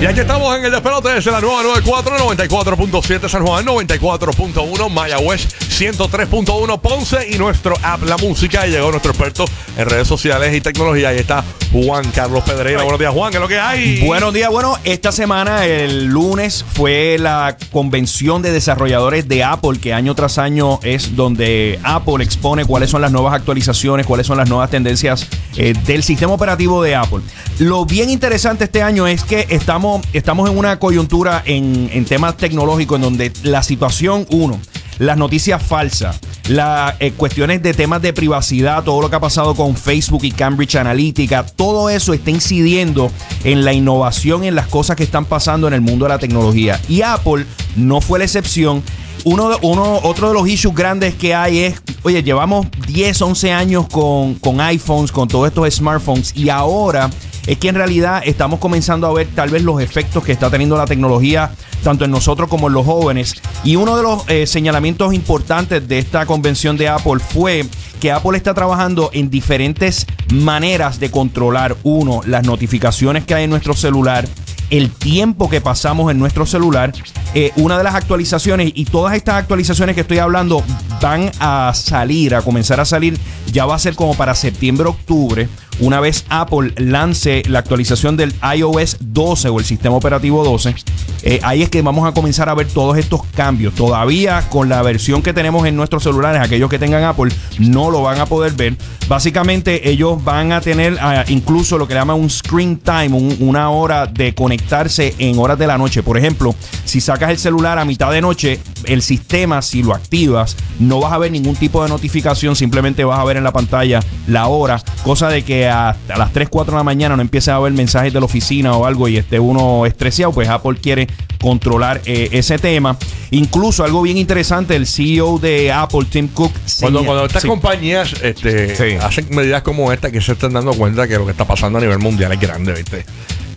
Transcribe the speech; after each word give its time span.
Y 0.00 0.06
aquí 0.06 0.20
estamos 0.20 0.56
en 0.56 0.64
el 0.64 0.70
despelote 0.70 1.08
desde 1.08 1.32
la 1.32 1.40
nueva 1.40 1.62
94, 1.64 2.18
94.7 2.18 3.28
San 3.28 3.44
Juan, 3.44 3.66
94.1 3.66 4.90
Mayagüez, 4.90 5.48
103.1 5.48 6.80
Ponce 6.80 7.28
y 7.28 7.36
nuestro 7.36 7.74
app 7.82 8.04
La 8.04 8.16
Música. 8.16 8.64
Y 8.66 8.70
llegó 8.70 8.92
nuestro 8.92 9.10
experto 9.10 9.44
en 9.76 9.88
redes 9.88 10.06
sociales 10.06 10.54
y 10.54 10.60
tecnología. 10.60 11.08
Ahí 11.08 11.18
está 11.18 11.42
Juan 11.72 12.04
Carlos 12.12 12.44
Pedreira. 12.44 12.82
Buenos 12.82 13.00
días, 13.00 13.12
Juan. 13.12 13.32
¿Qué 13.32 13.38
es 13.38 13.40
lo 13.40 13.48
que 13.48 13.58
hay? 13.58 14.00
Buenos 14.06 14.32
días. 14.32 14.50
Bueno, 14.50 14.78
esta 14.84 15.10
semana, 15.10 15.66
el 15.66 16.06
lunes, 16.06 16.64
fue 16.74 17.16
la 17.18 17.56
convención 17.72 18.40
de 18.40 18.52
desarrolladores 18.52 19.26
de 19.26 19.42
Apple, 19.42 19.80
que 19.80 19.94
año 19.94 20.14
tras 20.14 20.38
año 20.38 20.78
es 20.84 21.16
donde 21.16 21.80
Apple 21.82 22.22
expone 22.22 22.64
cuáles 22.64 22.90
son 22.90 23.02
las 23.02 23.10
nuevas 23.10 23.34
actualizaciones, 23.34 24.06
cuáles 24.06 24.28
son 24.28 24.36
las 24.36 24.48
nuevas 24.48 24.70
tendencias 24.70 25.26
eh, 25.56 25.74
del 25.86 26.04
sistema 26.04 26.32
operativo 26.32 26.82
de 26.84 26.94
Apple. 26.94 27.20
Lo 27.58 27.84
bien 27.84 28.10
interesante 28.10 28.64
este 28.64 28.82
año 28.82 29.08
es 29.08 29.24
que 29.24 29.46
estamos 29.48 29.77
estamos, 30.12 30.50
en 30.50 30.58
una 30.58 30.78
coyuntura 30.78 31.42
en, 31.44 32.04
temas 32.04 32.36
tecnológicos 32.36 32.96
en 32.96 33.02
donde 33.02 33.32
la 33.42 33.62
situación, 33.62 34.26
uno, 34.30 34.60
las 34.98 35.16
noticias 35.16 35.62
falsas, 35.62 36.18
las 36.48 36.94
eh, 37.00 37.12
cuestiones 37.12 37.62
de 37.62 37.74
temas 37.74 38.02
de 38.02 38.12
privacidad, 38.12 38.82
todo 38.82 39.00
lo 39.00 39.10
que 39.10 39.16
ha 39.16 39.20
pasado 39.20 39.54
con 39.54 39.76
Facebook 39.76 40.24
y 40.24 40.32
Cambridge 40.32 40.76
Analytica, 40.76 41.44
todo 41.44 41.90
eso 41.90 42.12
está 42.12 42.30
incidiendo 42.30 43.10
en 43.44 43.64
la 43.64 43.72
innovación, 43.72 44.44
en 44.44 44.54
las 44.54 44.66
cosas 44.66 44.96
que 44.96 45.04
están 45.04 45.24
pasando 45.24 45.68
en 45.68 45.74
el 45.74 45.80
mundo 45.80 46.06
de 46.06 46.10
la 46.10 46.18
tecnología. 46.18 46.80
Y 46.88 47.02
Apple 47.02 47.46
no 47.76 48.00
fue 48.00 48.18
la 48.18 48.24
excepción. 48.24 48.82
Uno, 49.24 49.58
uno, 49.62 50.00
otro 50.02 50.28
de 50.28 50.34
los 50.34 50.48
issues 50.48 50.74
grandes 50.74 51.14
que 51.14 51.34
hay 51.34 51.58
es, 51.58 51.82
oye, 52.02 52.22
llevamos 52.22 52.66
10, 52.86 53.20
11 53.20 53.52
años 53.52 53.88
con, 53.88 54.34
con 54.36 54.60
iPhones, 54.60 55.12
con 55.12 55.28
todos 55.28 55.48
estos 55.48 55.74
smartphones 55.74 56.32
y 56.36 56.48
ahora 56.48 57.10
es 57.48 57.56
que 57.56 57.70
en 57.70 57.76
realidad 57.76 58.20
estamos 58.26 58.60
comenzando 58.60 59.06
a 59.06 59.12
ver 59.14 59.26
tal 59.34 59.48
vez 59.48 59.62
los 59.62 59.80
efectos 59.80 60.22
que 60.22 60.32
está 60.32 60.50
teniendo 60.50 60.76
la 60.76 60.84
tecnología 60.84 61.50
tanto 61.82 62.04
en 62.04 62.10
nosotros 62.10 62.46
como 62.46 62.68
en 62.68 62.74
los 62.74 62.84
jóvenes. 62.84 63.40
Y 63.64 63.76
uno 63.76 63.96
de 63.96 64.02
los 64.02 64.28
eh, 64.28 64.46
señalamientos 64.46 65.14
importantes 65.14 65.88
de 65.88 65.98
esta 65.98 66.26
convención 66.26 66.76
de 66.76 66.88
Apple 66.88 67.20
fue 67.20 67.64
que 68.00 68.12
Apple 68.12 68.36
está 68.36 68.52
trabajando 68.52 69.08
en 69.14 69.30
diferentes 69.30 70.06
maneras 70.30 71.00
de 71.00 71.10
controlar, 71.10 71.74
uno, 71.84 72.20
las 72.26 72.44
notificaciones 72.44 73.24
que 73.24 73.34
hay 73.34 73.44
en 73.44 73.50
nuestro 73.50 73.72
celular, 73.72 74.28
el 74.68 74.90
tiempo 74.90 75.48
que 75.48 75.62
pasamos 75.62 76.10
en 76.10 76.18
nuestro 76.18 76.44
celular. 76.44 76.92
Eh, 77.34 77.52
una 77.56 77.78
de 77.78 77.84
las 77.84 77.94
actualizaciones, 77.94 78.72
y 78.74 78.84
todas 78.84 79.14
estas 79.14 79.36
actualizaciones 79.36 79.94
que 79.94 80.02
estoy 80.02 80.18
hablando 80.18 80.62
van 81.00 81.30
a 81.40 81.72
salir, 81.74 82.34
a 82.34 82.42
comenzar 82.42 82.78
a 82.78 82.84
salir, 82.84 83.18
ya 83.50 83.64
va 83.64 83.74
a 83.74 83.78
ser 83.78 83.94
como 83.94 84.14
para 84.14 84.34
septiembre, 84.34 84.86
octubre 84.86 85.48
una 85.80 86.00
vez 86.00 86.24
Apple 86.28 86.72
lance 86.76 87.42
la 87.46 87.60
actualización 87.60 88.16
del 88.16 88.34
iOS 88.56 88.96
12 89.00 89.48
o 89.48 89.58
el 89.58 89.64
sistema 89.64 89.96
operativo 89.96 90.44
12, 90.44 90.74
eh, 91.22 91.40
ahí 91.42 91.62
es 91.62 91.68
que 91.68 91.82
vamos 91.82 92.08
a 92.08 92.12
comenzar 92.12 92.48
a 92.48 92.54
ver 92.54 92.66
todos 92.68 92.96
estos 92.96 93.22
cambios. 93.34 93.74
Todavía 93.74 94.48
con 94.48 94.68
la 94.68 94.82
versión 94.82 95.22
que 95.22 95.32
tenemos 95.32 95.66
en 95.66 95.76
nuestros 95.76 96.02
celulares, 96.02 96.40
aquellos 96.40 96.70
que 96.70 96.78
tengan 96.78 97.04
Apple 97.04 97.32
no 97.58 97.90
lo 97.90 98.02
van 98.02 98.20
a 98.20 98.26
poder 98.26 98.52
ver. 98.52 98.76
Básicamente 99.08 99.88
ellos 99.88 100.22
van 100.22 100.52
a 100.52 100.60
tener 100.60 100.98
ah, 101.00 101.24
incluso 101.28 101.78
lo 101.78 101.88
que 101.88 101.94
llaman 101.94 102.20
un 102.20 102.30
screen 102.30 102.78
time, 102.78 103.36
una 103.40 103.70
hora 103.70 104.06
de 104.06 104.34
conectarse 104.34 105.14
en 105.18 105.38
horas 105.38 105.58
de 105.58 105.66
la 105.66 105.78
noche. 105.78 106.02
Por 106.02 106.18
ejemplo, 106.18 106.54
si 106.84 107.00
sacas 107.00 107.30
el 107.30 107.38
celular 107.38 107.78
a 107.78 107.84
mitad 107.84 108.10
de 108.10 108.20
noche, 108.20 108.60
el 108.84 109.02
sistema, 109.02 109.62
si 109.62 109.82
lo 109.82 109.94
activas, 109.94 110.56
no 110.78 111.00
vas 111.00 111.12
a 111.12 111.18
ver 111.18 111.32
ningún 111.32 111.56
tipo 111.56 111.82
de 111.82 111.88
notificación, 111.88 112.54
simplemente 112.54 113.04
vas 113.04 113.18
a 113.18 113.24
ver 113.24 113.36
en 113.36 113.44
la 113.44 113.52
pantalla 113.52 114.00
la 114.26 114.46
hora, 114.46 114.82
cosa 115.02 115.28
de 115.28 115.42
que 115.42 115.67
a, 115.68 115.96
las 116.08 116.32
3, 116.32 116.48
4 116.48 116.72
de 116.72 116.76
la 116.76 116.84
mañana 116.84 117.16
no 117.16 117.22
empiece 117.22 117.50
a 117.50 117.58
ver 117.58 117.72
mensajes 117.72 118.12
de 118.12 118.20
la 118.20 118.26
oficina 118.26 118.76
o 118.76 118.86
algo 118.86 119.08
y 119.08 119.16
esté 119.16 119.38
uno 119.38 119.86
estresado, 119.86 120.32
pues 120.32 120.48
Apple 120.48 120.78
quiere 120.80 121.06
controlar 121.40 122.00
eh, 122.04 122.28
ese 122.32 122.58
tema. 122.58 122.96
Incluso 123.30 123.84
algo 123.84 124.02
bien 124.02 124.16
interesante, 124.16 124.74
el 124.76 124.86
CEO 124.86 125.38
de 125.38 125.72
Apple, 125.72 126.06
Tim 126.10 126.28
Cook. 126.28 126.52
Cuando, 126.80 127.04
cuando 127.04 127.26
estas 127.26 127.44
compañías 127.44 128.14
este, 128.22 128.98
hacen 128.98 129.26
medidas 129.30 129.62
como 129.62 129.92
esta, 129.92 130.10
que 130.10 130.20
se 130.20 130.32
están 130.32 130.52
dando 130.52 130.72
cuenta 130.74 131.06
que 131.06 131.14
lo 131.14 131.24
que 131.24 131.32
está 131.32 131.46
pasando 131.46 131.78
a 131.78 131.80
nivel 131.80 131.98
mundial 131.98 132.32
es 132.32 132.40
grande, 132.40 132.72
¿viste? 132.72 133.04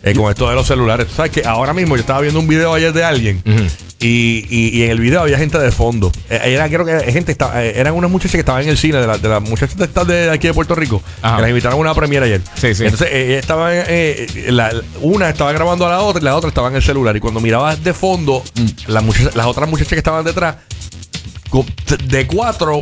Eh, 0.04 0.16
con 0.16 0.30
esto 0.30 0.50
de 0.50 0.56
los 0.56 0.68
celulares. 0.68 1.08
¿Sabes 1.16 1.32
que 1.32 1.44
Ahora 1.46 1.74
mismo 1.74 1.96
yo 1.96 2.02
estaba 2.02 2.22
viendo 2.22 2.40
un 2.40 2.48
video 2.48 2.74
ayer 2.74 2.92
de 2.92 3.04
alguien 3.04 3.42
y, 4.02 4.46
y, 4.50 4.84
en 4.84 4.92
el 4.92 5.00
video 5.00 5.22
había 5.22 5.38
gente 5.38 5.60
de 5.60 5.72
fondo. 5.72 6.12
Eh, 6.30 6.40
era, 6.46 6.68
creo 6.68 6.86
que 6.86 7.12
gente 7.12 7.32
estaba, 7.32 7.64
eh, 7.64 7.80
eran 7.80 7.94
unas 7.94 8.10
muchachas 8.10 8.34
que 8.34 8.40
estaban 8.40 8.64
en 8.64 8.70
el 8.70 8.78
cine, 8.78 9.00
de, 9.00 9.08
la, 9.08 9.18
de 9.18 9.30
las 9.30 9.42
muchachas 9.42 9.78
de, 9.78 9.88
de, 10.06 10.32
aquí 10.32 10.48
de 10.48 10.54
Puerto 10.54 10.74
Rico, 10.76 11.02
que 11.22 11.42
las 11.42 11.50
invitaron 11.50 11.78
a 11.78 11.82
una 11.82 11.94
premiera 11.94 12.26
ayer. 12.26 12.42
Sí, 12.56 12.74
sí. 12.74 12.84
Entonces, 12.84 13.08
eh, 13.12 13.38
estaba, 13.38 13.72
la, 14.48 14.72
una 15.02 15.30
estaba 15.30 15.52
grabando 15.54 15.86
a 15.86 15.90
la 15.90 16.02
otra 16.02 16.22
y 16.22 16.26
la 16.26 16.36
otra 16.36 16.50
estaba 16.50 16.70
en 16.70 16.76
el 16.76 16.84
celular. 16.84 17.16
Y 17.16 17.20
cuando 17.20 17.40
mirabas 17.40 17.84
de 17.84 17.94
fondo, 17.94 18.44
mm. 18.56 18.92
las 18.92 19.46
otras 19.46 19.70
muchachas 19.70 19.94
que 19.94 20.00
estaban 20.00 20.26
detrás, 20.26 20.56
de 22.08 22.28
cuatro, 22.28 22.82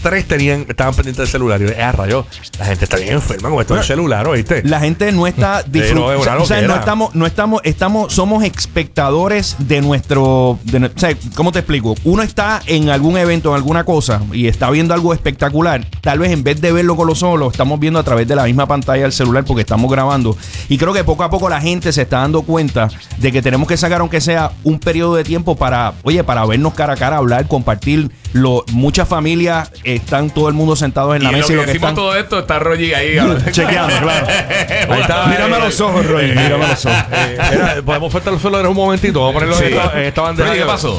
tres 0.00 0.26
tenían, 0.26 0.66
estaban 0.68 0.94
pendientes 0.94 1.18
del 1.18 1.28
celular. 1.28 1.60
Y 1.60 1.66
yo, 1.66 1.70
eh, 1.70 1.92
rayo, 1.92 2.26
la 2.58 2.64
gente 2.66 2.84
está 2.84 2.96
bien 2.96 3.14
enferma 3.14 3.50
con 3.50 3.60
esto 3.60 3.74
del 3.74 3.84
celular, 3.84 4.26
¿oíste? 4.28 4.62
La 4.64 4.80
gente 4.80 5.12
no 5.12 5.26
está 5.26 5.62
disfrutando. 5.62 6.42
o 6.42 6.46
sea, 6.46 6.62
no 6.62 6.74
estamos, 6.74 7.14
no 7.14 7.26
estamos, 7.26 7.60
estamos, 7.64 8.12
somos 8.12 8.44
espectadores 8.44 9.56
de 9.58 9.80
nuestro. 9.80 10.58
De, 10.64 10.86
o 10.86 10.90
sea, 10.96 11.14
¿cómo 11.34 11.52
te 11.52 11.60
explico? 11.60 11.94
Uno 12.04 12.22
está 12.22 12.62
en 12.66 12.90
algún 12.90 13.16
evento, 13.16 13.50
en 13.50 13.56
alguna 13.56 13.84
cosa, 13.84 14.22
y 14.32 14.46
está 14.46 14.70
viendo 14.70 14.94
algo 14.94 15.12
espectacular. 15.12 15.86
Tal 16.00 16.18
vez 16.18 16.32
en 16.32 16.42
vez 16.42 16.60
de 16.60 16.72
verlo 16.72 16.96
con 16.96 17.06
los 17.06 17.22
ojos, 17.22 17.38
lo 17.38 17.50
estamos 17.50 17.78
viendo 17.78 17.98
a 17.98 18.02
través 18.02 18.26
de 18.26 18.36
la 18.36 18.44
misma 18.44 18.66
pantalla 18.66 19.02
del 19.02 19.12
celular 19.12 19.44
porque 19.44 19.62
estamos 19.62 19.90
grabando. 19.90 20.36
Y 20.68 20.78
creo 20.78 20.92
que 20.92 21.04
poco 21.04 21.24
a 21.24 21.30
poco 21.30 21.48
la 21.48 21.60
gente 21.60 21.92
se 21.92 22.02
está 22.02 22.18
dando 22.18 22.42
cuenta 22.42 22.88
de 23.18 23.32
que 23.32 23.42
tenemos 23.42 23.68
que 23.68 23.76
sacar, 23.76 24.00
aunque 24.00 24.20
sea 24.20 24.52
un 24.64 24.78
periodo 24.78 25.14
de 25.16 25.24
tiempo 25.24 25.56
para, 25.56 25.94
oye, 26.02 26.24
para 26.24 26.44
vernos 26.46 26.74
cara 26.74 26.94
a 26.94 26.96
cara, 26.96 27.16
hablar, 27.16 27.46
compartir. 27.46 28.10
Lo, 28.32 28.64
muchas 28.72 29.08
familias 29.08 29.72
están 29.82 30.30
todo 30.30 30.48
el 30.48 30.54
mundo 30.54 30.76
sentados 30.76 31.16
en 31.16 31.24
la 31.24 31.32
mesa. 31.32 31.52
y 31.52 31.56
lo 31.56 31.64
que, 31.64 31.72
están... 31.72 31.94
todo 31.94 32.14
esto, 32.14 32.38
está 32.38 32.58
Roger 32.60 32.94
ahí. 32.94 33.18
Chequeando, 33.50 33.94
claro. 34.00 34.26
Ahí 34.90 35.00
está, 35.00 35.26
mírame 35.26 35.56
a 35.56 35.58
los 35.58 35.80
ojos, 35.80 36.06
Roger. 36.06 36.36
mírame 36.36 36.64
a 36.64 36.68
los 36.68 36.86
ojos. 36.86 36.98
Eh, 37.50 37.82
podemos 37.84 38.12
sueltar 38.12 38.32
los 38.32 38.42
celulares 38.42 38.68
un 38.68 38.76
momentito. 38.76 39.20
Vamos 39.20 39.42
a 39.42 39.46
ponerlo 39.46 39.92
en, 39.94 40.04
esta, 40.04 40.22
bandera. 40.22 40.52
¿Qué 40.52 40.64
pasó? 40.64 40.98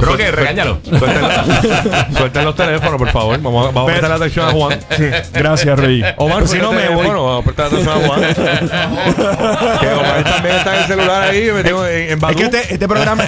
Roger, 0.00 0.34
regáñalo. 0.34 0.80
Suelten 2.16 2.44
los 2.44 2.54
teléfonos, 2.54 2.96
por 2.96 3.10
favor. 3.10 3.40
Vamos, 3.40 3.74
vamos 3.74 3.82
a 3.82 3.92
prestar 3.92 4.10
la 4.10 4.16
atención 4.16 4.48
a 4.48 4.52
Juan. 4.52 4.80
Gracias, 5.32 5.78
Roger. 5.78 6.14
Omar, 6.16 6.48
si 6.48 6.58
no 6.58 6.72
me 6.72 6.88
voy. 6.88 7.06
Bueno, 7.06 7.24
vamos 7.24 7.42
a 7.42 7.44
prestar 7.44 7.66
atención 7.66 7.94
a 7.94 8.06
Juan. 8.06 8.20
que 9.80 9.86
Omar 9.88 10.24
también 10.24 10.56
está 10.56 10.74
en 10.74 10.80
el 10.80 10.86
celular 10.86 11.22
ahí 11.22 11.50
metido 11.52 11.86
en, 11.86 12.10
en 12.10 12.24
Es 12.30 12.36
que 12.36 12.44
este, 12.44 12.74
este 12.74 12.88
programa. 12.88 13.24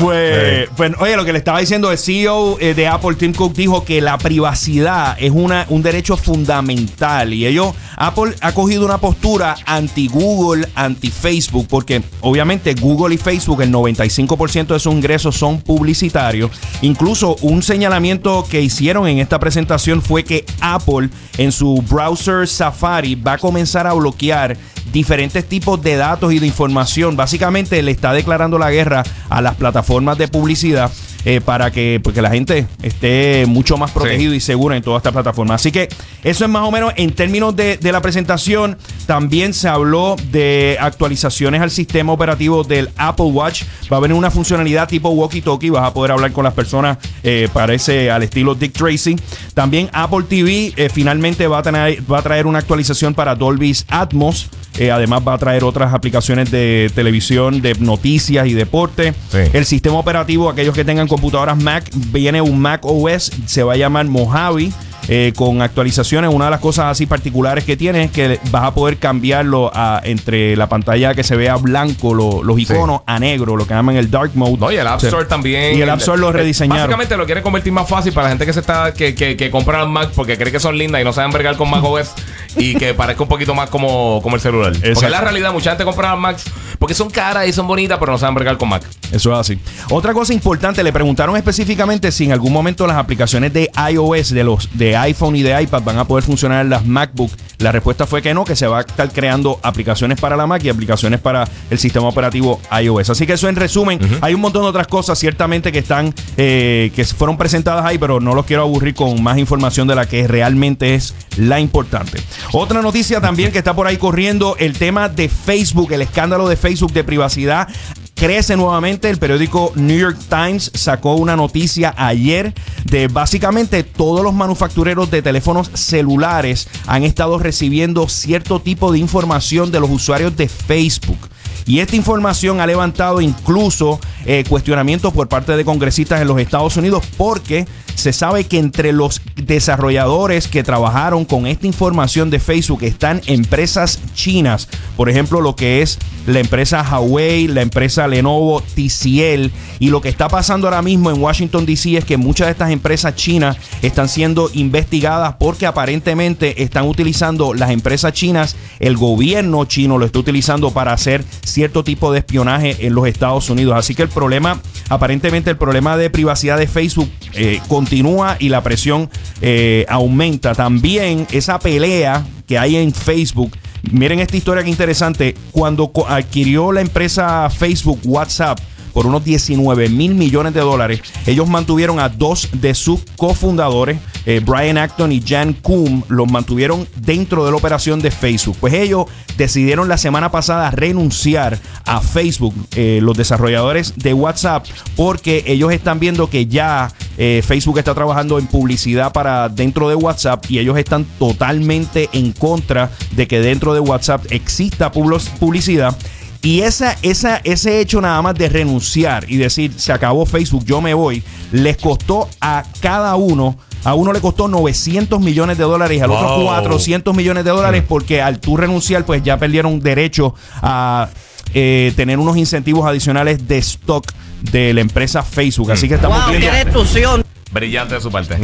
Pues, 0.00 0.68
pues, 0.76 0.92
oye, 0.98 1.16
lo 1.16 1.24
que 1.24 1.32
le 1.32 1.38
estaba 1.38 1.60
diciendo 1.60 1.92
el 1.92 1.98
CEO 1.98 2.58
eh, 2.60 2.74
de 2.74 2.86
Apple, 2.86 3.14
Tim 3.16 3.34
Cook, 3.34 3.54
dijo 3.54 3.84
que 3.84 4.00
la 4.00 4.16
privacidad 4.18 5.16
es 5.18 5.30
una, 5.30 5.66
un 5.68 5.82
derecho 5.82 6.16
fundamental. 6.16 7.32
Y 7.34 7.46
ellos, 7.46 7.74
Apple 7.96 8.34
ha 8.40 8.52
cogido 8.52 8.84
una 8.84 8.98
postura 8.98 9.56
anti-Google, 9.66 10.66
anti-Facebook, 10.74 11.66
porque 11.68 12.02
obviamente 12.20 12.74
Google 12.74 13.14
y 13.14 13.18
Facebook, 13.18 13.62
el 13.62 13.70
95% 13.72 14.68
de 14.68 14.80
sus 14.80 14.92
ingresos 14.92 15.36
son 15.36 15.60
publicitarios. 15.60 16.50
Incluso 16.80 17.36
un 17.42 17.62
señalamiento 17.62 18.46
que 18.50 18.60
hicieron 18.62 19.06
en 19.06 19.18
esta 19.18 19.38
presentación 19.38 20.00
fue 20.02 20.24
que 20.24 20.44
Apple 20.60 21.10
en 21.38 21.52
su 21.52 21.82
browser 21.82 22.48
Safari 22.48 23.14
va 23.14 23.34
a 23.34 23.38
comenzar 23.38 23.86
a 23.86 23.92
bloquear 23.92 24.56
diferentes 24.92 25.48
tipos 25.48 25.82
de 25.82 25.96
datos 25.96 26.32
y 26.32 26.38
de 26.38 26.46
información. 26.46 27.16
Básicamente 27.16 27.82
le 27.82 27.90
está 27.90 28.12
declarando 28.12 28.58
la 28.58 28.70
guerra 28.70 29.02
a 29.28 29.40
las 29.40 29.54
plataformas 29.56 30.18
de 30.18 30.28
publicidad 30.28 30.90
eh, 31.24 31.40
para 31.40 31.70
que 31.70 32.00
porque 32.02 32.20
la 32.20 32.30
gente 32.30 32.66
esté 32.82 33.44
mucho 33.46 33.76
más 33.76 33.92
protegido 33.92 34.34
y 34.34 34.40
segura 34.40 34.76
en 34.76 34.82
toda 34.82 34.96
esta 34.96 35.12
plataforma. 35.12 35.54
Así 35.54 35.70
que 35.70 35.88
eso 36.24 36.44
es 36.44 36.50
más 36.50 36.66
o 36.66 36.72
menos 36.72 36.92
en 36.96 37.12
términos 37.12 37.54
de, 37.54 37.78
la 37.80 38.00
presentación. 38.00 38.76
También 39.06 39.54
se 39.54 39.68
habló 39.68 40.16
de 40.32 40.76
actualizaciones 40.80 41.60
al 41.60 41.70
sistema 41.70 42.12
operativo 42.12 42.64
del 42.64 42.90
Apple 42.96 43.26
Watch. 43.26 43.62
Va 43.92 43.98
a 43.98 44.00
venir 44.00 44.16
una 44.16 44.32
funcionalidad 44.32 44.88
tipo 44.88 45.10
walkie-talkie. 45.10 45.70
Vas 45.70 45.84
a 45.84 45.94
poder 45.94 46.10
hablar 46.10 46.32
con 46.32 46.42
las 46.42 46.54
personas, 46.54 46.98
eh, 47.22 47.48
parece 47.52 48.10
al 48.10 48.24
estilo 48.24 48.56
Dick 48.56 48.72
Tracy. 48.72 49.14
También 49.54 49.90
Apple 49.92 50.24
TV 50.28 50.72
eh, 50.76 50.88
finalmente 50.92 51.46
va 51.46 51.58
a, 51.58 51.62
tener, 51.62 52.02
va 52.10 52.18
a 52.18 52.22
traer 52.22 52.48
una 52.48 52.58
actualización 52.58 53.14
para 53.14 53.36
Dolby's 53.36 53.86
Atmos. 53.88 54.48
Además 54.90 55.22
va 55.26 55.34
a 55.34 55.38
traer 55.38 55.64
otras 55.64 55.92
aplicaciones 55.94 56.50
de 56.50 56.90
televisión, 56.94 57.60
de 57.60 57.74
noticias 57.74 58.46
y 58.46 58.54
deporte. 58.54 59.14
El 59.52 59.64
sistema 59.64 59.96
operativo, 59.96 60.48
aquellos 60.48 60.74
que 60.74 60.84
tengan 60.84 61.08
computadoras 61.08 61.56
Mac, 61.62 61.90
viene 61.94 62.40
un 62.40 62.58
Mac 62.60 62.80
OS, 62.84 63.32
se 63.46 63.62
va 63.62 63.74
a 63.74 63.76
llamar 63.76 64.06
Mojave. 64.06 64.72
Eh, 65.08 65.32
con 65.36 65.62
actualizaciones. 65.62 66.30
Una 66.32 66.46
de 66.46 66.50
las 66.52 66.60
cosas 66.60 66.86
así 66.86 67.06
particulares 67.06 67.64
que 67.64 67.76
tiene 67.76 68.04
es 68.04 68.10
que 68.10 68.38
vas 68.50 68.64
a 68.64 68.74
poder 68.74 68.98
cambiarlo 68.98 69.70
a, 69.74 70.00
entre 70.04 70.56
la 70.56 70.68
pantalla 70.68 71.14
que 71.14 71.22
se 71.24 71.36
vea 71.36 71.56
blanco, 71.56 72.14
lo- 72.14 72.42
los 72.42 72.58
iconos, 72.58 73.00
a 73.06 73.18
negro, 73.18 73.56
lo 73.56 73.66
que 73.66 73.74
llaman 73.74 73.96
el 73.96 74.10
dark 74.10 74.30
mode. 74.34 74.56
No, 74.58 74.70
y 74.72 74.76
el 74.76 74.86
App 74.86 75.00
Sí. 75.00 75.06
Store 75.06 75.24
también. 75.24 75.76
Y 75.78 75.82
el 75.82 75.90
App 75.90 75.98
Store 76.00 76.18
lo 76.20 76.32
rediseñaron. 76.32 76.82
Básicamente 76.82 77.16
lo 77.16 77.26
quiere 77.26 77.42
convertir 77.42 77.72
más 77.72 77.88
fácil 77.88 78.12
para 78.12 78.24
la 78.26 78.30
gente 78.30 78.46
que 78.46 78.52
se 78.52 78.60
está 78.60 78.92
que, 78.94 79.14
que, 79.14 79.36
que 79.36 79.50
compra 79.50 79.82
el 79.82 79.88
Mac 79.88 80.10
porque 80.14 80.36
cree 80.38 80.52
que 80.52 80.60
son 80.60 80.76
lindas 80.78 81.00
y 81.00 81.04
no 81.04 81.12
saben 81.12 81.30
bregar 81.32 81.56
con 81.56 81.68
Mac 81.70 81.82
OS 81.84 82.12
y 82.56 82.74
que 82.76 82.94
parezca 82.94 83.22
un 83.22 83.28
poquito 83.28 83.54
más 83.54 83.68
como, 83.70 84.20
como 84.22 84.36
el 84.36 84.42
celular. 84.42 84.72
Porque 84.72 84.88
Exacto. 84.88 85.06
es 85.06 85.10
la 85.12 85.20
realidad, 85.20 85.52
mucha 85.52 85.70
gente 85.70 85.84
compra 85.84 86.14
Macs 86.16 86.44
porque 86.78 86.94
son 86.94 87.10
caras 87.10 87.46
y 87.46 87.52
son 87.52 87.66
bonitas, 87.66 87.98
pero 87.98 88.12
no 88.12 88.18
saben 88.18 88.34
bregar 88.34 88.56
con 88.56 88.68
Mac. 88.68 88.82
Eso 89.12 89.32
es 89.32 89.38
así. 89.38 89.58
Otra 89.90 90.12
cosa 90.14 90.32
importante, 90.34 90.82
le 90.82 90.92
preguntaron 90.92 91.36
específicamente 91.36 92.10
si 92.10 92.24
en 92.24 92.32
algún 92.32 92.52
momento 92.52 92.86
las 92.86 92.96
aplicaciones 92.96 93.52
de 93.52 93.70
iOS, 93.90 94.30
de 94.30 94.44
los 94.44 94.68
de 94.76 94.91
iPhone 94.96 95.36
y 95.36 95.42
de 95.42 95.60
iPad 95.62 95.82
van 95.82 95.98
a 95.98 96.04
poder 96.04 96.24
funcionar 96.24 96.62
en 96.62 96.70
las 96.70 96.84
MacBook. 96.84 97.30
La 97.58 97.70
respuesta 97.70 98.06
fue 98.06 98.22
que 98.22 98.34
no, 98.34 98.44
que 98.44 98.56
se 98.56 98.66
va 98.66 98.78
a 98.78 98.80
estar 98.80 99.10
creando 99.12 99.60
aplicaciones 99.62 100.20
para 100.20 100.36
la 100.36 100.46
Mac 100.46 100.64
y 100.64 100.68
aplicaciones 100.68 101.20
para 101.20 101.48
el 101.70 101.78
sistema 101.78 102.08
operativo 102.08 102.60
iOS. 102.80 103.10
Así 103.10 103.26
que 103.26 103.34
eso 103.34 103.48
en 103.48 103.56
resumen, 103.56 104.00
hay 104.20 104.34
un 104.34 104.40
montón 104.40 104.62
de 104.62 104.68
otras 104.68 104.88
cosas 104.88 105.18
ciertamente 105.18 105.70
que 105.70 105.78
están, 105.78 106.12
eh, 106.36 106.90
que 106.94 107.04
fueron 107.04 107.36
presentadas 107.36 107.84
ahí, 107.84 107.98
pero 107.98 108.20
no 108.20 108.34
los 108.34 108.46
quiero 108.46 108.62
aburrir 108.62 108.94
con 108.94 109.22
más 109.22 109.38
información 109.38 109.86
de 109.86 109.94
la 109.94 110.06
que 110.06 110.26
realmente 110.26 110.94
es 110.94 111.14
la 111.36 111.60
importante. 111.60 112.20
Otra 112.52 112.82
noticia 112.82 113.20
también 113.20 113.52
que 113.52 113.58
está 113.58 113.74
por 113.74 113.86
ahí 113.86 113.96
corriendo, 113.96 114.56
el 114.58 114.76
tema 114.76 115.08
de 115.08 115.28
Facebook, 115.28 115.92
el 115.92 116.02
escándalo 116.02 116.48
de 116.48 116.56
Facebook 116.56 116.92
de 116.92 117.04
privacidad 117.04 117.68
crece 118.14 118.56
nuevamente. 118.56 119.10
El 119.10 119.18
periódico 119.18 119.72
New 119.74 119.98
York 119.98 120.18
Times 120.28 120.70
sacó 120.74 121.14
una 121.14 121.36
noticia 121.36 121.94
ayer 121.96 122.54
de 122.84 123.08
básicamente 123.08 123.82
todos 123.82 124.22
los 124.24 124.34
manufactureros 124.34 125.10
de 125.10 125.22
teléfonos 125.22 125.70
celulares 125.74 126.68
han 126.86 127.04
estado 127.04 127.38
recibiendo 127.38 128.08
cierto 128.08 128.60
tipo 128.60 128.92
de 128.92 128.98
información 128.98 129.70
de 129.70 129.80
los 129.80 129.90
usuarios 129.90 130.36
de 130.36 130.48
Facebook. 130.48 131.18
Y 131.66 131.78
esta 131.78 131.96
información 131.96 132.60
ha 132.60 132.66
levantado 132.66 133.20
incluso 133.20 134.00
eh, 134.26 134.44
cuestionamientos 134.48 135.12
por 135.12 135.28
parte 135.28 135.56
de 135.56 135.64
congresistas 135.64 136.20
en 136.20 136.28
los 136.28 136.40
Estados 136.40 136.76
Unidos 136.76 137.04
porque 137.16 137.66
se 137.94 138.12
sabe 138.12 138.44
que 138.44 138.58
entre 138.58 138.92
los 138.92 139.20
desarrolladores 139.36 140.48
que 140.48 140.62
trabajaron 140.62 141.24
con 141.24 141.46
esta 141.46 141.66
información 141.66 142.30
de 142.30 142.40
Facebook 142.40 142.82
están 142.82 143.20
empresas 143.26 144.00
chinas. 144.14 144.68
Por 144.96 145.08
ejemplo, 145.08 145.40
lo 145.40 145.56
que 145.56 145.82
es 145.82 145.98
la 146.26 146.40
empresa 146.40 146.82
Huawei, 146.82 147.48
la 147.48 147.62
empresa 147.62 148.06
Lenovo, 148.06 148.60
TCL. 148.60 149.50
Y 149.78 149.90
lo 149.90 150.00
que 150.00 150.08
está 150.08 150.28
pasando 150.28 150.66
ahora 150.66 150.82
mismo 150.82 151.10
en 151.10 151.20
Washington, 151.20 151.66
D.C. 151.66 151.96
es 151.96 152.04
que 152.04 152.16
muchas 152.16 152.46
de 152.46 152.52
estas 152.52 152.70
empresas 152.70 153.14
chinas 153.14 153.56
están 153.82 154.08
siendo 154.08 154.50
investigadas 154.54 155.34
porque 155.38 155.66
aparentemente 155.66 156.62
están 156.62 156.86
utilizando 156.86 157.54
las 157.54 157.70
empresas 157.70 158.12
chinas, 158.12 158.56
el 158.78 158.96
gobierno 158.96 159.64
chino 159.64 159.98
lo 159.98 160.06
está 160.06 160.18
utilizando 160.18 160.70
para 160.70 160.92
hacer 160.92 161.24
cierto 161.44 161.82
tipo 161.84 162.12
de 162.12 162.20
espionaje 162.20 162.86
en 162.86 162.94
los 162.94 163.06
Estados 163.06 163.50
Unidos. 163.50 163.74
Así 163.76 163.94
que 163.94 164.02
el 164.02 164.08
problema, 164.08 164.60
aparentemente 164.88 165.50
el 165.50 165.56
problema 165.56 165.96
de 165.96 166.10
privacidad 166.10 166.58
de 166.58 166.68
Facebook 166.68 167.10
eh, 167.34 167.60
continúa 167.82 168.36
y 168.38 168.48
la 168.48 168.62
presión 168.62 169.10
eh, 169.40 169.84
aumenta. 169.88 170.54
También 170.54 171.26
esa 171.32 171.58
pelea 171.58 172.24
que 172.46 172.56
hay 172.56 172.76
en 172.76 172.94
Facebook. 172.94 173.58
Miren 173.90 174.20
esta 174.20 174.36
historia 174.36 174.62
que 174.62 174.70
interesante. 174.70 175.34
Cuando 175.50 175.90
adquirió 176.06 176.70
la 176.70 176.80
empresa 176.80 177.50
Facebook 177.50 177.98
WhatsApp 178.04 178.60
por 178.92 179.06
unos 179.06 179.24
19 179.24 179.88
mil 179.88 180.14
millones 180.14 180.54
de 180.54 180.60
dólares, 180.60 181.02
ellos 181.26 181.48
mantuvieron 181.48 181.98
a 181.98 182.08
dos 182.08 182.48
de 182.52 182.74
sus 182.74 183.00
cofundadores, 183.16 183.98
eh, 184.26 184.40
Brian 184.44 184.78
Acton 184.78 185.12
y 185.12 185.20
Jan 185.20 185.52
Koum, 185.54 186.02
los 186.08 186.30
mantuvieron 186.30 186.86
dentro 186.96 187.44
de 187.44 187.50
la 187.50 187.56
operación 187.56 188.00
de 188.00 188.10
Facebook. 188.10 188.56
Pues 188.60 188.74
ellos 188.74 189.06
decidieron 189.36 189.88
la 189.88 189.98
semana 189.98 190.30
pasada 190.30 190.70
renunciar 190.70 191.58
a 191.84 192.00
Facebook, 192.00 192.54
eh, 192.76 193.00
los 193.02 193.16
desarrolladores 193.16 193.94
de 193.96 194.14
WhatsApp, 194.14 194.66
porque 194.96 195.44
ellos 195.46 195.72
están 195.72 195.98
viendo 195.98 196.28
que 196.28 196.46
ya 196.46 196.92
eh, 197.18 197.42
Facebook 197.46 197.78
está 197.78 197.94
trabajando 197.94 198.38
en 198.38 198.46
publicidad 198.46 199.12
para 199.12 199.48
dentro 199.48 199.88
de 199.88 199.94
WhatsApp 199.94 200.44
y 200.48 200.58
ellos 200.58 200.78
están 200.78 201.04
totalmente 201.18 202.08
en 202.12 202.32
contra 202.32 202.90
de 203.16 203.26
que 203.26 203.40
dentro 203.40 203.74
de 203.74 203.80
WhatsApp 203.80 204.24
exista 204.30 204.90
publicidad. 204.92 205.96
Y 206.42 206.62
esa, 206.62 206.96
esa, 207.02 207.40
ese 207.44 207.80
hecho 207.80 208.00
nada 208.00 208.20
más 208.20 208.34
de 208.34 208.48
renunciar 208.48 209.24
y 209.30 209.36
decir, 209.36 209.72
se 209.76 209.92
acabó 209.92 210.26
Facebook, 210.26 210.64
yo 210.64 210.80
me 210.80 210.92
voy, 210.92 211.22
les 211.52 211.76
costó 211.76 212.28
a 212.40 212.64
cada 212.80 213.14
uno, 213.14 213.56
a 213.84 213.94
uno 213.94 214.12
le 214.12 214.20
costó 214.20 214.48
900 214.48 215.20
millones 215.20 215.56
de 215.56 215.62
dólares 215.64 215.98
y 215.98 216.00
al 216.00 216.10
otro 216.10 216.38
Wow. 216.38 216.46
400 216.46 217.14
millones 217.14 217.44
de 217.44 217.50
dólares 217.50 217.84
porque 217.88 218.20
al 218.20 218.40
tú 218.40 218.56
renunciar, 218.56 219.04
pues 219.04 219.22
ya 219.22 219.36
perdieron 219.38 219.78
derecho 219.80 220.34
a 220.60 221.08
eh, 221.54 221.92
tener 221.94 222.18
unos 222.18 222.36
incentivos 222.36 222.84
adicionales 222.86 223.46
de 223.46 223.58
stock 223.58 224.10
de 224.40 224.72
la 224.74 224.80
empresa 224.80 225.22
Facebook. 225.22 225.70
Así 225.70 225.86
que 225.88 225.94
estamos 225.94 226.18
Wow, 226.22 226.30
viendo... 226.30 226.48
qué 226.50 226.56
destrucción. 226.64 227.24
Brillante 227.52 227.94
de 227.94 228.00
su 228.00 228.10
parte. 228.10 228.36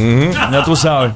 Ya 0.51 0.63
tú 0.63 0.75
sabes. 0.75 1.13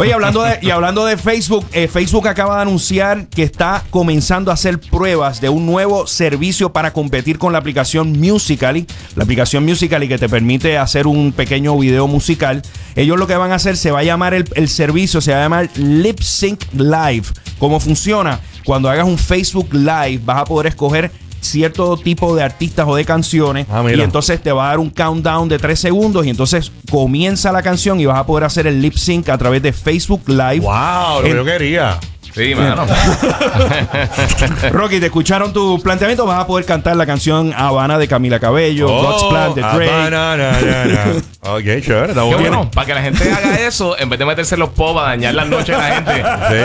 Oye, 0.00 0.12
hablando 0.12 0.44
de, 0.44 0.60
y 0.62 0.70
hablando 0.70 1.04
de 1.04 1.16
Facebook, 1.16 1.66
eh, 1.72 1.88
Facebook 1.88 2.28
acaba 2.28 2.54
de 2.54 2.62
anunciar 2.62 3.26
que 3.26 3.42
está 3.42 3.82
comenzando 3.90 4.52
a 4.52 4.54
hacer 4.54 4.78
pruebas 4.78 5.40
de 5.40 5.48
un 5.48 5.66
nuevo 5.66 6.06
servicio 6.06 6.72
para 6.72 6.92
competir 6.92 7.36
con 7.36 7.52
la 7.52 7.58
aplicación 7.58 8.12
Musical.ly. 8.12 8.86
La 9.16 9.24
aplicación 9.24 9.64
Musical.ly 9.64 10.06
que 10.06 10.16
te 10.16 10.28
permite 10.28 10.78
hacer 10.78 11.08
un 11.08 11.32
pequeño 11.32 11.76
video 11.76 12.06
musical. 12.06 12.62
Ellos 12.94 13.18
lo 13.18 13.26
que 13.26 13.34
van 13.34 13.50
a 13.50 13.56
hacer, 13.56 13.76
se 13.76 13.90
va 13.90 13.98
a 13.98 14.04
llamar 14.04 14.34
el, 14.34 14.48
el 14.54 14.68
servicio, 14.68 15.20
se 15.20 15.32
va 15.32 15.38
a 15.38 15.42
llamar 15.42 15.68
Lip 15.74 16.20
Sync 16.20 16.62
Live. 16.74 17.24
¿Cómo 17.58 17.80
funciona? 17.80 18.38
Cuando 18.64 18.88
hagas 18.88 19.04
un 19.04 19.18
Facebook 19.18 19.74
Live, 19.74 20.20
vas 20.24 20.42
a 20.42 20.44
poder 20.44 20.68
escoger 20.68 21.10
cierto 21.48 21.96
tipo 21.96 22.34
de 22.36 22.42
artistas 22.42 22.86
o 22.88 22.94
de 22.96 23.04
canciones 23.04 23.66
Ah, 23.70 23.84
y 23.94 24.00
entonces 24.00 24.40
te 24.42 24.52
va 24.52 24.66
a 24.66 24.68
dar 24.70 24.78
un 24.78 24.90
countdown 24.90 25.48
de 25.48 25.58
3 25.58 25.78
segundos 25.78 26.26
y 26.26 26.30
entonces 26.30 26.72
comienza 26.90 27.52
la 27.52 27.62
canción 27.62 28.00
y 28.00 28.06
vas 28.06 28.18
a 28.18 28.26
poder 28.26 28.44
hacer 28.44 28.66
el 28.66 28.80
lip 28.80 28.94
sync 28.94 29.28
a 29.28 29.38
través 29.38 29.62
de 29.62 29.72
Facebook 29.72 30.22
Live. 30.26 30.60
Wow, 30.60 31.18
lo 31.18 31.22
que 31.22 31.34
yo 31.34 31.44
quería. 31.44 31.98
Sí, 32.34 32.54
mano. 32.54 32.86
Rocky, 34.72 35.00
te 35.00 35.06
escucharon 35.06 35.52
tu 35.52 35.80
planteamiento, 35.82 36.24
vas 36.26 36.40
a 36.40 36.46
poder 36.46 36.64
cantar 36.66 36.96
la 36.96 37.06
canción 37.06 37.52
Habana 37.56 37.98
de 37.98 38.06
Camila 38.08 38.38
Cabello, 38.38 38.88
God's 38.88 39.24
Plan 39.24 39.54
de 39.54 39.60
Drake. 39.62 40.10
na, 40.10 40.10
na, 40.10 40.36
na, 40.36 40.52
na. 40.84 41.04
Ok, 41.50 41.62
chévere, 41.82 42.08
está 42.08 42.14
Qué 42.14 42.20
bueno. 42.20 42.36
bueno, 42.38 42.70
para 42.70 42.86
que 42.86 42.94
la 42.94 43.02
gente 43.02 43.30
haga 43.32 43.60
eso, 43.60 43.98
en 43.98 44.08
vez 44.10 44.18
de 44.18 44.24
meterse 44.26 44.56
los 44.56 44.68
pop 44.70 44.98
a 44.98 45.02
dañar 45.04 45.34
las 45.34 45.48
noches 45.48 45.68
de 45.76 45.82
la 45.82 45.94
gente 45.94 46.12
Sí, 46.14 46.22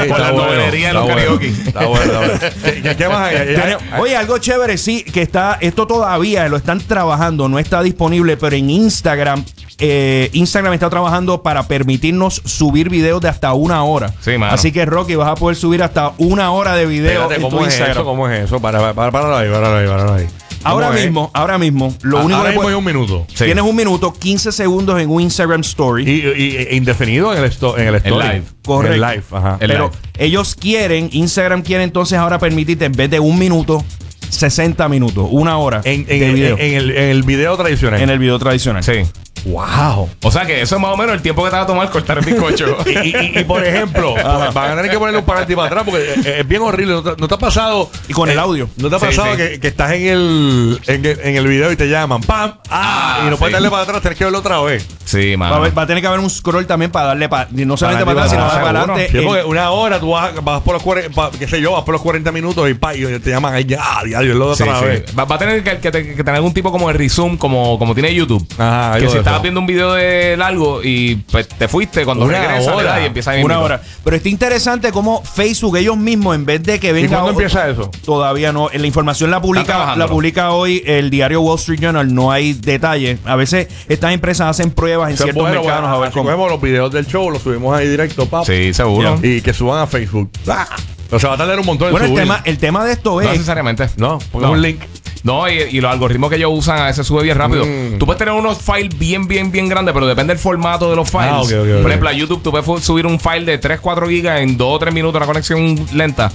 con 0.10 0.18
está 0.18 0.18
la 0.20 0.32
bueno, 0.32 0.48
novelería 0.48 0.88
de 0.90 0.94
los 0.94 1.04
bueno. 1.04 1.18
karaoke. 1.18 1.48
Está 1.48 1.86
bueno, 1.86 2.04
está 2.04 2.20
bueno. 2.20 2.40
¿Qué- 2.64 2.82
qué- 2.84 2.96
¿Qué 2.96 3.08
más 3.08 3.30
hay? 3.34 3.76
Oye, 4.00 4.16
algo 4.18 4.38
chévere, 4.40 4.78
sí, 4.78 5.04
que 5.04 5.22
está, 5.22 5.58
esto 5.62 5.88
todavía 5.88 6.48
lo 6.50 6.58
están 6.58 6.80
trabajando, 6.82 7.48
no 7.50 7.60
está 7.60 7.82
disponible, 7.82 8.38
pero 8.38 8.56
en 8.56 8.70
Instagram, 8.70 9.44
eh, 9.80 10.30
Instagram 10.34 10.74
está 10.74 10.90
trabajando 10.90 11.42
para 11.44 11.68
permitirnos 11.68 12.42
subir 12.46 12.90
videos 12.90 13.22
de 13.22 13.30
hasta 13.30 13.54
una 13.54 13.84
hora. 13.84 14.14
Sí, 14.22 14.38
mano. 14.38 14.54
Así 14.54 14.72
que 14.72 14.86
Rocky, 14.86 15.16
vas 15.16 15.30
a 15.30 15.36
poder 15.36 15.56
subir 15.58 15.84
hasta 15.84 16.14
una 16.18 16.52
hora 16.52 16.76
de 16.76 16.86
video 16.86 17.12
Espérate, 17.12 17.36
en 17.36 17.42
tu 17.42 17.50
¿cómo 17.50 17.62
es 17.62 17.74
Instagram. 17.74 17.92
eso? 17.98 18.06
¿Cómo 18.06 18.30
es 18.30 18.44
eso? 18.46 18.60
Para, 18.62 18.94
para, 18.94 19.12
para 19.12 19.40
ahí, 19.40 19.50
para 19.50 19.80
ahí, 19.80 19.88
para 19.88 20.16
ahí. 20.16 20.28
Ahora 20.66 20.88
¿Cómo 20.88 20.98
es? 20.98 21.04
mismo, 21.06 21.30
ahora 21.34 21.58
mismo, 21.58 21.94
lo 22.04 22.20
Ah, 22.20 22.24
único 22.24 22.38
ahora 22.38 22.50
que 22.52 22.56
mismo 22.56 22.62
puedes- 22.64 22.76
hay 22.76 22.80
un 22.80 22.86
minuto. 22.86 23.26
Sí. 23.36 23.44
tienes 23.46 23.64
un 23.66 23.76
minuto, 23.76 24.14
15 24.14 24.52
segundos 24.54 25.02
en 25.02 25.10
un 25.10 25.22
Instagram 25.22 25.60
Story. 25.62 26.10
Y, 26.10 26.42
y- 26.42 26.56
e 26.58 26.76
indefinido 26.78 27.34
en 27.36 27.44
el, 27.44 27.52
sto- 27.52 27.78
en 27.78 27.88
el 27.90 27.96
story. 27.96 28.26
live. 28.28 28.44
Correcto. 28.66 28.88
En 28.96 29.04
el 29.04 29.10
live, 29.10 29.24
ajá. 29.32 29.58
El 29.60 29.68
pero 29.70 29.88
live. 29.90 30.26
ellos 30.26 30.56
quieren, 30.56 31.10
Instagram 31.12 31.64
quiere 31.64 31.84
entonces 31.84 32.18
ahora 32.18 32.40
permitirte 32.40 32.86
en 32.86 32.94
vez 32.94 33.10
de 33.10 33.20
un 33.20 33.38
minuto, 33.38 33.84
60 34.30 34.88
minutos, 34.88 35.28
una 35.32 35.58
hora 35.58 35.82
En, 35.84 36.02
en 36.02 36.06
de 36.08 36.30
el, 36.30 36.34
video. 36.36 36.58
en, 36.58 36.74
el, 36.76 36.92
en 36.92 37.10
el 37.10 37.24
video 37.24 37.58
tradicional. 37.58 38.02
en 38.02 38.10
el 38.10 38.20
video 38.20 38.40
tradicional. 38.40 38.84
Sí. 38.84 39.02
Wow. 39.46 40.10
O 40.24 40.32
sea 40.32 40.46
que 40.46 40.62
eso 40.62 40.76
es 40.76 40.82
más 40.82 40.92
o 40.92 40.98
menos 40.98 41.16
el 41.16 41.22
tiempo 41.22 41.44
que 41.44 41.50
te 41.50 41.56
va 41.56 41.64
a 41.64 41.68
tomar 41.68 41.90
cortar 41.90 42.18
el 42.20 42.26
bizcocho. 42.26 42.78
Y, 42.86 42.90
y- 42.90 43.16
y- 43.36 43.40
y, 43.40 43.44
por 43.44 43.66
ejemplo, 43.66 44.14
van 44.16 44.72
a 44.72 44.76
tener 44.76 44.92
que 44.92 44.98
ponerle 44.98 45.20
un 45.20 45.26
panty 45.26 45.56
para 45.56 45.68
atrás 45.68 45.84
porque 45.86 46.14
es, 46.14 46.26
es 46.26 46.48
bien 46.48 46.62
horrible. 46.62 46.94
¿No 46.94 47.04
te, 47.04 47.22
no 47.22 47.28
te 47.28 47.34
ha 47.34 47.38
pasado? 47.38 47.90
Y 48.08 48.14
con 48.14 48.30
el 48.30 48.38
eh, 48.38 48.42
audio. 48.42 48.70
¿No 48.78 48.90
te 48.90 48.96
ha 48.96 49.00
Sí, 49.00 49.06
pasado 49.08 49.32
sí. 49.32 49.38
Que, 49.38 49.60
que 49.60 49.68
estás 49.68 49.92
en 49.94 50.08
el, 50.08 50.80
en 50.88 51.06
el 51.06 51.20
en 51.24 51.36
el 51.36 51.48
video 51.48 51.72
y 51.72 51.76
te 51.76 51.88
llaman? 51.90 52.22
¡Pam! 52.22 52.54
¡Ah! 52.70 53.20
Ah, 53.20 53.24
y 53.26 53.30
no 53.30 53.38
puedes 53.38 53.54
darle 53.54 53.70
para 53.70 53.84
atrás, 53.84 54.02
tienes 54.02 54.18
que 54.18 54.24
verlo 54.26 54.40
otra 54.40 54.60
vez. 54.62 54.88
sí, 55.06 55.36
Va, 55.36 55.48
a 55.48 55.50
mano. 55.50 55.56
haber- 55.62 55.78
va 55.78 55.82
a 55.84 55.88
tener 55.88 56.02
que 56.02 56.08
haber 56.08 56.20
un 56.20 56.30
scroll 56.30 56.66
también 56.66 56.92
para 56.92 57.08
darle 57.08 57.30
para 57.30 57.48
no 57.52 57.78
solamente 57.78 58.06
Para 58.06 58.24
atrás, 58.26 58.32
sino 58.32 58.48
para 58.48 58.82
adelante. 58.82 59.24
Porque 59.24 59.44
una 59.44 59.70
hora 59.72 60.00
tú 60.00 60.10
vas, 60.12 60.32
vas 60.44 60.62
por 60.62 60.74
los 60.74 60.84
40, 60.84 61.14
pa- 61.14 61.32
qué 61.38 61.48
sé 61.48 61.62
yo, 61.62 61.74
vas 61.74 61.84
por 61.84 61.94
los 61.94 62.02
40 62.02 62.32
minutos 62.32 62.70
y, 62.70 62.74
pa, 62.74 62.96
y 62.96 63.06
te 63.20 63.30
llaman 63.30 63.54
ahí 63.54 63.66
ya, 63.66 63.84
diario, 64.06 64.34
lo 64.36 64.50
de 64.52 64.56
Sí, 64.56 64.64
otra 64.64 64.80
sí. 64.80 64.86
vez. 64.86 65.06
Va, 65.18 65.26
va 65.26 65.36
a 65.36 65.40
tener 65.40 65.64
que, 65.64 65.78
que 65.80 65.92
te- 65.92 66.04
que 66.16 66.24
tener 66.24 66.36
algún 66.36 66.54
tipo 66.54 66.72
como 66.72 66.88
de 66.88 66.94
resume, 66.94 67.38
como, 67.38 67.78
como 67.80 67.94
tiene 67.94 68.14
YouTube. 68.14 68.46
Ajá, 68.58 68.94
que 69.00 69.08
si 69.08 69.14
de 69.14 69.20
estás 69.20 69.33
estabas 69.34 69.42
viendo 69.44 69.60
un 69.60 69.66
video 69.68 69.94
de 69.94 70.36
largo 70.38 70.82
y 70.84 71.16
pues, 71.32 71.48
te 71.48 71.68
fuiste 71.68 72.06
cuando 72.06 72.26
Una 72.26 72.38
hora. 72.38 72.76
¿verdad? 72.76 73.02
y 73.02 73.06
empieza 73.06 73.32
ahí 73.32 73.44
Una 73.44 73.60
hora. 73.60 73.82
Pero 74.04 74.16
está 74.16 74.30
interesante 74.30 74.92
cómo 74.92 75.24
Facebook, 75.24 75.78
ellos 75.78 75.98
mismos, 75.98 76.36
en 76.36 76.46
vez 76.46 76.64
de 76.64 76.80
que 76.80 76.92
venga. 76.94 77.10
cuándo 77.10 77.28
o- 77.28 77.32
empieza 77.32 77.68
eso? 77.70 77.90
Todavía 78.06 78.52
no. 78.52 78.70
La 78.74 78.88
información 78.88 79.32
la 79.32 79.42
publica, 79.42 79.96
la 79.96 80.08
publica 80.08 80.52
hoy 80.52 80.82
el 80.86 81.10
diario 81.10 81.42
Wall 81.42 81.58
Street 81.60 81.80
Journal. 81.80 82.14
No 82.14 82.32
hay 82.32 82.54
detalles. 82.54 83.20
A 83.26 83.36
veces 83.36 83.68
estas 83.88 84.14
empresas 84.14 84.50
hacen 84.50 84.72
pruebas 84.72 85.10
en 85.10 85.16
es 85.16 85.22
ciertos 85.22 85.42
bueno, 85.42 85.62
mercados 85.62 85.82
bueno, 85.82 85.96
a 85.96 86.00
ver 86.00 86.12
cómo. 86.12 86.50
los 86.50 86.62
videos 86.62 86.92
del 86.92 87.06
show, 87.08 87.30
los 87.32 87.42
subimos 87.42 87.76
ahí 87.78 87.88
directo, 87.88 88.26
pap, 88.28 88.46
Sí, 88.46 88.74
seguro. 88.74 89.20
y 89.24 89.42
que 89.42 89.54
suban 89.54 89.82
a 89.82 89.88
Facebook. 89.88 90.30
¡Ah! 90.48 90.68
Pero 91.10 91.20
se 91.20 91.28
va 91.28 91.34
a 91.36 91.38
tardar 91.38 91.60
un 91.60 91.66
montón 91.66 91.88
en 91.90 91.92
Bueno, 91.92 92.08
el 92.08 92.16
tema, 92.16 92.42
el 92.44 92.58
tema 92.58 92.84
de 92.86 92.94
esto 92.94 93.12
No 93.16 93.22
es. 93.22 93.30
necesariamente. 93.32 93.88
No, 93.98 94.18
pongan 94.32 94.50
No. 94.50 94.56
un 94.56 94.62
link. 94.64 94.80
No, 95.24 95.50
y, 95.50 95.54
y 95.54 95.80
los 95.82 95.90
algoritmos 95.92 96.30
que 96.30 96.36
ellos 96.36 96.52
usan 96.54 96.80
a 96.80 96.86
veces 96.88 97.08
sube 97.08 97.24
bien 97.24 97.38
rápido. 97.38 97.66
Mm. 97.66 97.98
Tú 97.98 98.06
puedes 98.06 98.18
tener 98.20 98.34
unos 98.34 98.58
files 98.58 98.98
bien, 99.00 99.26
bien, 99.28 99.52
bien 99.52 99.70
grandes, 99.70 99.94
pero 99.94 100.06
depende 100.06 100.34
del 100.34 100.40
formato 100.42 100.90
de 100.90 100.98
los 100.98 101.10
files. 101.10 101.28
Ah, 101.30 101.42
ok, 101.42 101.48
ok, 101.52 101.68
ok. 101.76 101.82
Por 101.82 101.92
ejemplo, 101.92 102.10
a 102.10 102.14
YouTube 102.14 102.44
tú 102.44 102.52
puedes 102.52 102.84
subir 102.84 103.06
un 103.06 103.20
file 103.20 103.46
de 103.46 103.58
3, 103.58 103.80
4 103.80 104.08
gigas 104.10 104.42
en 104.42 104.58
2 104.58 104.68
o 104.76 104.80
3 104.80 104.94
minutos, 104.94 105.16
una 105.18 105.26
conexión 105.26 105.80
lenta. 105.94 106.30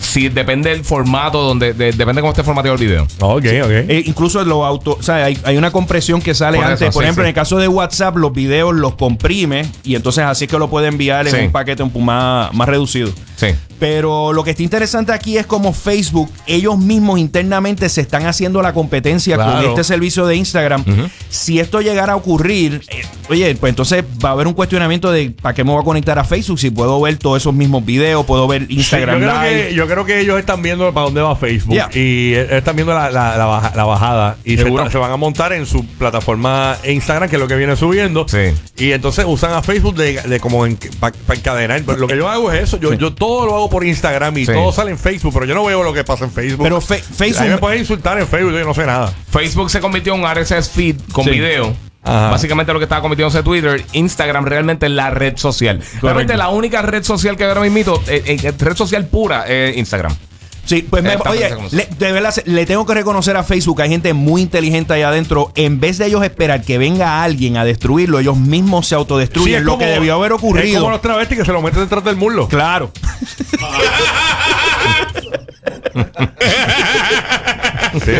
Si 0.00 0.28
depende 0.28 0.70
del 0.70 0.84
formato, 0.84 1.42
donde 1.42 1.72
de- 1.74 1.90
depende 1.90 2.20
cómo 2.20 2.30
esté 2.30 2.44
formateado 2.44 2.76
el 2.78 2.80
video. 2.86 3.02
Ok, 3.18 3.44
ok. 3.64 3.70
Eh, 3.88 4.04
incluso 4.06 4.44
los 4.44 4.64
auto, 4.64 4.96
o 5.00 5.02
sea, 5.02 5.24
hay, 5.24 5.36
hay 5.42 5.56
una 5.56 5.72
compresión 5.72 6.22
que 6.22 6.32
sale 6.36 6.58
Por 6.58 6.66
antes. 6.66 6.82
eso, 6.82 6.92
Por 6.92 7.02
sí, 7.02 7.06
ejemplo, 7.06 7.22
sí. 7.24 7.26
en 7.26 7.28
el 7.30 7.34
caso 7.34 7.58
de 7.58 7.66
WhatsApp, 7.66 8.16
los 8.16 8.32
videos 8.32 8.72
los 8.76 8.94
comprime 8.94 9.66
y 9.82 9.96
entonces 9.96 10.22
así 10.22 10.44
es 10.44 10.50
que 10.50 10.56
lo 10.56 10.70
puede 10.70 10.86
enviar 10.86 11.26
en 11.26 11.34
Sí. 11.34 11.40
un 11.46 11.50
paquete 11.50 11.82
un 11.82 11.90
poco 11.90 12.04
más, 12.04 12.54
más 12.54 12.68
reducido. 12.68 13.10
Sí. 13.38 13.48
Pero 13.78 14.32
lo 14.32 14.42
que 14.42 14.50
está 14.50 14.64
interesante 14.64 15.12
aquí 15.12 15.38
es 15.38 15.46
como 15.46 15.72
Facebook, 15.72 16.28
ellos 16.48 16.76
mismos 16.76 17.20
internamente 17.20 17.88
se 17.88 18.00
están 18.00 18.26
haciendo 18.26 18.60
la 18.60 18.72
competencia 18.72 19.36
con 19.36 19.64
este 19.64 19.84
servicio 19.84 20.26
de 20.26 20.34
Instagram. 20.34 20.84
Si 21.28 21.60
esto 21.60 21.80
llegara 21.80 22.14
a 22.14 22.16
ocurrir, 22.16 22.82
eh, 22.88 23.02
oye, 23.30 23.54
pues 23.54 23.70
entonces 23.70 24.02
va 24.24 24.30
a 24.30 24.32
haber 24.32 24.48
un 24.48 24.54
cuestionamiento 24.54 25.12
de 25.12 25.30
¿para 25.30 25.54
qué 25.54 25.62
me 25.62 25.70
voy 25.70 25.80
a 25.80 25.84
conectar 25.84 26.18
a 26.18 26.24
Facebook 26.24 26.58
si 26.58 26.70
puedo 26.70 27.00
ver 27.00 27.16
todos 27.18 27.40
esos 27.40 27.54
mismos 27.54 27.84
videos, 27.86 28.26
puedo 28.26 28.48
ver 28.48 28.66
Sí, 28.66 28.74
Instagram 28.78 29.20
yo, 29.20 29.28
creo 29.28 29.42
Live? 29.42 29.68
que, 29.68 29.74
yo 29.74 29.86
creo 29.86 30.04
que 30.04 30.20
ellos 30.20 30.38
están 30.40 30.60
viendo 30.60 30.92
para 30.92 31.04
dónde 31.04 31.20
va 31.20 31.36
Facebook 31.36 31.74
Yeah. 31.74 31.88
y 31.94 32.34
eh, 32.34 32.56
están 32.58 32.74
viendo 32.74 32.92
la, 32.92 33.10
la- 33.12 33.36
la 33.36 33.44
baja- 33.46 33.72
la 33.76 33.84
bajada 33.84 34.36
y 34.44 34.56
se, 34.56 34.64
Seguro. 34.64 34.90
se 34.90 34.98
van 34.98 35.12
a 35.12 35.16
montar 35.16 35.52
en 35.52 35.64
su 35.66 35.86
plataforma 35.86 36.76
Instagram, 36.84 37.28
que 37.30 37.36
es 37.36 37.40
lo 37.40 37.46
que 37.46 37.54
viene 37.54 37.76
subiendo. 37.76 38.26
Sí. 38.26 38.52
Y 38.76 38.90
entonces 38.92 39.24
usan 39.28 39.52
a 39.52 39.62
Facebook 39.62 39.94
de, 39.94 40.20
de 40.22 40.40
como 40.40 40.66
para 40.98 41.14
encadenar. 41.38 41.82
Pero 41.86 41.98
lo 41.98 42.06
que 42.08 42.16
yo 42.16 42.28
hago 42.28 42.50
es 42.50 42.64
eso. 42.64 42.80
Yo, 42.80 42.94
yo 42.94 43.12
todo 43.14 43.27
lo 43.46 43.54
hago 43.56 43.70
por 43.70 43.84
Instagram 43.84 44.36
y 44.38 44.46
Sí. 44.46 44.52
todo 44.52 44.72
sale 44.72 44.90
en 44.90 44.98
Facebook, 44.98 45.32
pero 45.34 45.46
yo 45.46 45.54
no 45.54 45.64
veo 45.64 45.82
lo 45.82 45.92
que 45.92 46.04
pasa 46.04 46.24
en 46.24 46.30
Facebook. 46.32 46.62
Pero 46.64 46.80
fe- 46.80 47.02
Facebook- 47.02 47.40
A 47.42 47.44
mí 47.44 47.50
me 47.50 47.58
pueden 47.58 47.78
insultar 47.80 48.18
en 48.18 48.26
Facebook, 48.26 48.52
yo 48.52 48.64
no 48.64 48.74
sé 48.74 48.84
nada. 48.86 49.12
Facebook 49.30 49.70
se 49.70 49.80
convirtió 49.80 50.14
en 50.14 50.20
un 50.20 50.26
RSS 50.26 50.70
feed 50.70 50.96
con 51.12 51.24
Sí. 51.24 51.30
video. 51.30 51.74
Ajá. 52.04 52.30
Básicamente 52.30 52.72
lo 52.72 52.78
que 52.78 52.84
estaba 52.84 53.02
convirtiéndose 53.02 53.42
Twitter, 53.42 53.84
Instagram 53.92 54.46
realmente 54.46 54.86
es 54.86 54.92
la 54.92 55.10
red 55.10 55.36
social. 55.36 55.80
Realmente 56.00 56.36
la 56.36 56.48
única 56.48 56.80
red 56.80 57.02
social 57.02 57.36
que 57.36 57.44
ahora 57.44 57.60
mismo, 57.60 58.00
eh, 58.06 58.22
eh, 58.42 58.52
red 58.58 58.76
social 58.76 59.06
pura, 59.06 59.46
es 59.46 59.76
Instagram. 59.76 60.14
Sí, 60.68 60.82
pues 60.88 61.02
me- 61.02 61.14
Esta 61.14 61.30
oye, 61.30 61.48
le, 61.70 61.88
de 61.98 62.12
verdad, 62.12 62.34
le 62.44 62.66
tengo 62.66 62.84
que 62.84 62.92
reconocer 62.92 63.34
a 63.38 63.42
Facebook, 63.42 63.80
hay 63.80 63.88
gente 63.88 64.12
muy 64.12 64.42
inteligente 64.42 64.92
allá 64.92 65.08
adentro. 65.08 65.50
En 65.54 65.80
vez 65.80 65.96
de 65.96 66.04
ellos 66.06 66.22
esperar 66.22 66.60
que 66.62 66.76
venga 66.76 67.22
alguien 67.22 67.56
a 67.56 67.64
destruirlo, 67.64 68.18
ellos 68.18 68.36
mismos 68.36 68.86
se 68.86 68.94
autodestruyen. 68.94 69.48
Sí, 69.48 69.54
es 69.54 69.62
lo 69.62 69.72
como- 69.72 69.78
que 69.84 69.86
debió 69.86 70.14
haber 70.14 70.32
Es 70.32 70.38
ocurrido. 70.38 70.80
como 70.80 70.90
los 70.92 71.00
travestis 71.00 71.38
que 71.38 71.44
se 71.46 71.52
lo 71.52 71.62
meten 71.62 71.80
detrás 71.80 72.04
del 72.04 72.16
muslo. 72.16 72.48
Claro. 72.48 72.92
Sí, 78.04 78.10
eh, 78.10 78.18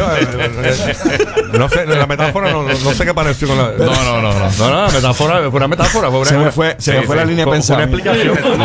eh, 0.65 1.19
no 1.59 1.69
sé, 1.69 1.87
la 1.87 2.07
metáfora 2.07 2.51
no, 2.51 2.63
no- 2.63 2.69
no 2.79 2.93
sé 2.93 3.05
qué 3.05 3.15
pareció 3.15 3.49
con 3.49 3.57
la. 3.59 3.73
No, 3.79 3.87
no, 4.05 4.21
no, 4.23 4.33
no. 4.33 4.51
No, 4.59 4.71
no, 4.71 4.87
la 4.87 4.93
metáfora 4.93 5.39
fue 5.51 5.57
una 5.59 5.69
metáfora. 5.69 6.09
Fue 6.11 6.19
una, 6.21 6.29
Se 6.31 6.37
me 6.39 6.51
fue, 6.51 6.77
se 6.79 6.93
me 6.93 7.01
Sí, 7.01 7.07
fue 7.07 7.17
la 7.17 7.23
sí, 7.23 7.29
línea 7.29 7.45
de 7.45 7.51
una 7.51 7.57
pensamiento. 7.57 7.97
explicación. 7.97 8.59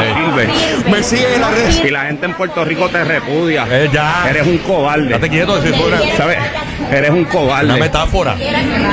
Me 0.89 1.03
sigue 1.03 1.36
en 1.36 1.41
las 1.41 1.51
redes. 1.51 1.82
Y 1.86 1.89
la 1.89 2.01
gente 2.05 2.25
en 2.25 2.34
Puerto 2.36 2.63
Rico 2.65 2.89
te 2.89 3.03
repudia. 3.03 3.65
Eh, 3.70 3.89
ya. 3.93 4.25
Eres 4.29 4.48
un 4.48 4.58
cobarde. 4.60 5.10
Date 5.10 5.29
quieto, 5.29 5.55
decir 5.60 5.75
fue 5.75 5.88
una, 5.88 6.00
¿Sabes? 6.17 6.38
Eres 6.91 7.10
un 7.12 7.25
cobarde. 7.25 7.65
una 7.65 7.77
metáfora. 7.77 8.36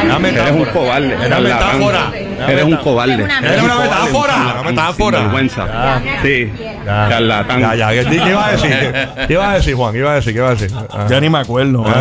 Una 0.05 0.19
metáfora. 0.19 0.49
Eres 0.49 0.61
un 0.61 0.73
cobarde. 0.73 1.17
Una 1.27 1.41
metáfora. 1.41 2.13
Eres 2.49 2.65
un 2.65 2.77
cobarde. 2.77 3.15
Era 3.25 3.39
Eres 3.39 3.63
una 3.63 3.75
metáfora, 3.79 4.37
un 4.37 4.43
una 4.61 4.63
metáfora. 4.71 5.19
sinvergüenza. 5.19 6.01
Sí. 6.23 6.53
Ya, 6.85 7.09
Charlatán. 7.09 7.61
Ya, 7.61 7.75
ya. 7.75 7.91
¿Qué, 7.91 8.05
qué 8.19 8.29
iba 8.31 8.47
a 8.47 8.51
decir? 8.53 8.71
¿Qué, 8.71 9.09
qué 9.27 9.33
iba 9.35 9.51
a 9.51 9.55
decir, 9.55 9.75
Juan? 9.75 9.93
¿Qué 9.93 9.99
iba 9.99 10.13
a 10.13 10.15
decir? 10.17 10.33
¿Qué 10.33 10.39
iba 10.39 10.49
a 10.49 10.55
decir? 10.55 10.71
Ah. 10.91 11.07
Ya 11.09 11.21
ni 11.21 11.29
me 11.29 11.39
acuerdo. 11.39 11.85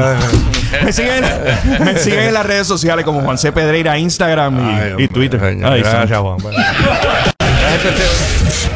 Me, 0.83 0.93
siguen, 0.93 1.23
me 1.83 1.97
siguen 1.97 2.19
en 2.25 2.33
las 2.35 2.45
redes 2.45 2.67
sociales 2.67 3.03
como 3.03 3.21
Juan 3.21 3.39
C. 3.39 3.51
Pedreira, 3.51 3.97
Instagram 3.97 4.55
y, 4.59 4.71
Ay, 4.71 4.87
y 4.89 4.91
hombre, 4.91 5.07
Twitter. 5.07 5.39
señor. 5.39 5.73
Ay, 5.73 5.81
Gracias. 5.81 6.19
Juan. 6.19 6.37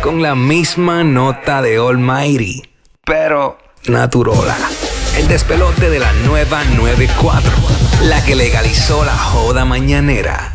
Con 0.02 0.22
la 0.24 0.34
misma 0.34 1.04
nota 1.04 1.62
de 1.62 1.78
Almighty, 1.78 2.64
pero 3.06 3.58
naturola. 3.88 4.56
El 5.18 5.28
despelote 5.28 5.90
de 5.92 6.00
la 6.00 6.12
nueva 6.26 6.64
94, 6.76 7.52
la 8.06 8.24
que 8.26 8.36
legalizó 8.36 9.06
la 9.06 9.16
joda 9.16 9.64
mañanera. 9.64 10.53